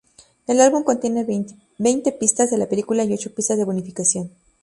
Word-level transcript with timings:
El 0.47 0.59
álbum 0.61 0.83
contiene 0.83 1.23
veinte 1.77 2.11
pistas 2.11 2.49
de 2.49 2.57
la 2.57 2.67
película 2.67 3.03
y 3.03 3.13
ocho 3.13 3.35
pistas 3.35 3.59
de 3.59 3.65
bonificación. 3.65 4.31